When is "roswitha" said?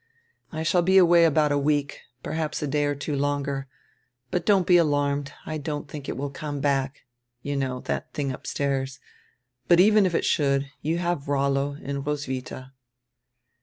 12.03-12.73